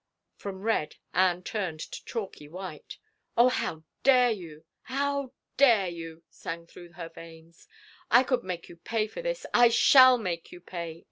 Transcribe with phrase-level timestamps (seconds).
[0.35, 2.97] From red Anne turned to chalky white."
[3.37, 7.67] Oh, how dare you, how dare you!" sang through her veins."
[8.09, 10.99] I could make you pay for this— I shall make you pay!